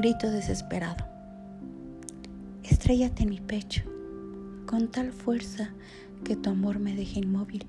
[0.00, 1.04] grito desesperado.
[2.62, 3.82] Estrellate en mi pecho
[4.64, 5.74] con tal fuerza
[6.24, 7.66] que tu amor me deje inmóvil,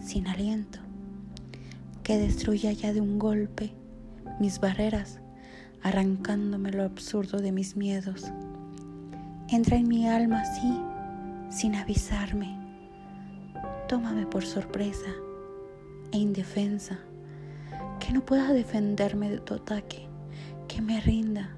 [0.00, 0.80] sin aliento,
[2.02, 3.72] que destruya ya de un golpe
[4.40, 5.20] mis barreras,
[5.84, 8.24] arrancándome lo absurdo de mis miedos.
[9.48, 10.80] Entra en mi alma así,
[11.48, 12.58] sin avisarme.
[13.86, 15.14] Tómame por sorpresa
[16.10, 16.98] e indefensa,
[18.00, 20.08] que no pueda defenderme de tu ataque,
[20.72, 21.50] que me rinda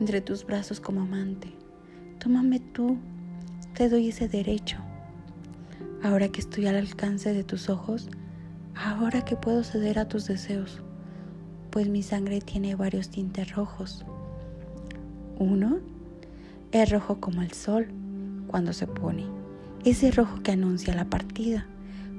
[0.00, 1.52] entre tus brazos como amante.
[2.18, 2.96] Tómame tú
[3.74, 4.78] te doy ese derecho.
[6.02, 8.08] Ahora que estoy al alcance de tus ojos,
[8.74, 10.80] ahora que puedo ceder a tus deseos,
[11.70, 14.04] pues mi sangre tiene varios tintes rojos.
[15.38, 15.78] Uno
[16.72, 17.88] es rojo como el sol
[18.46, 19.26] cuando se pone,
[19.84, 21.66] ese rojo que anuncia la partida,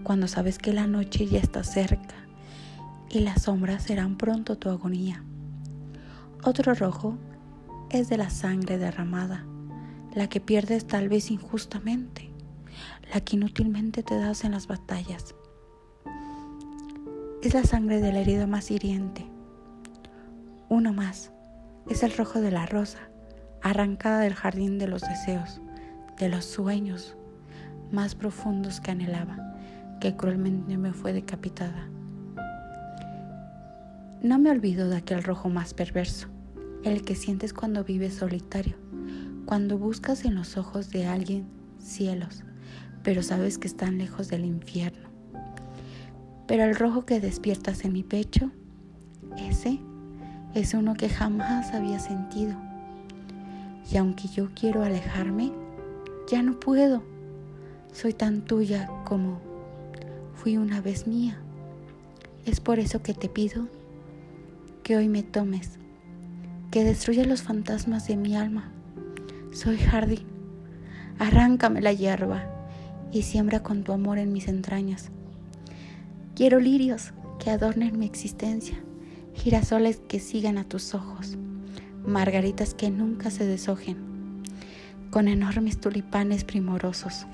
[0.03, 2.15] cuando sabes que la noche ya está cerca
[3.09, 5.23] y las sombras serán pronto tu agonía.
[6.47, 7.17] Otro rojo
[7.89, 9.43] es de la sangre derramada
[10.13, 12.29] la que pierdes tal vez injustamente,
[13.11, 15.33] la que inútilmente te das en las batallas.
[17.41, 19.25] Es la sangre de la herida más hiriente.
[20.69, 21.31] Uno más,
[21.89, 22.99] es el rojo de la rosa,
[23.63, 25.61] arrancada del jardín de los deseos,
[26.19, 27.17] de los sueños
[27.91, 29.57] más profundos que anhelaba,
[29.99, 31.89] que cruelmente me fue decapitada.
[34.21, 36.29] No me olvido de aquel rojo más perverso,
[36.85, 38.75] el que sientes cuando vives solitario,
[39.45, 41.47] cuando buscas en los ojos de alguien
[41.79, 42.43] cielos,
[43.03, 45.09] pero sabes que están lejos del infierno.
[46.47, 48.51] Pero el rojo que despiertas en mi pecho,
[49.37, 49.79] ese
[50.53, 52.55] es uno que jamás había sentido.
[53.91, 55.51] Y aunque yo quiero alejarme,
[56.29, 57.03] ya no puedo.
[57.93, 59.39] Soy tan tuya como
[60.35, 61.39] fui una vez mía.
[62.45, 63.67] Es por eso que te pido
[64.83, 65.79] que hoy me tomes,
[66.75, 68.69] que destruyas los fantasmas de mi alma
[69.53, 70.25] soy jardín,
[71.19, 72.49] arráncame la hierba
[73.13, 75.09] y siembra con tu amor en mis entrañas.
[76.35, 78.77] Quiero lirios que adornen mi existencia,
[79.33, 81.37] girasoles que sigan a tus ojos,
[82.05, 84.43] margaritas que nunca se deshojen,
[85.11, 87.25] con enormes tulipanes primorosos.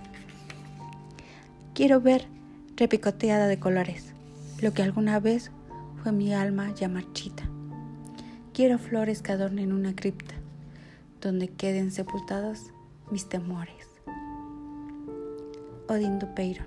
[1.74, 2.28] Quiero ver
[2.76, 4.14] repicoteada de colores
[4.62, 5.50] lo que alguna vez
[6.04, 7.51] fue mi alma ya marchita.
[8.62, 10.36] Quiero flores que adornen una cripta
[11.20, 12.72] donde queden sepultados
[13.10, 13.88] mis temores.
[15.90, 16.64] Odín Dupeiro